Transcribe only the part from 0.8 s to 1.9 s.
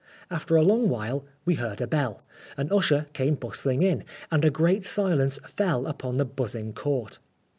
while we heard a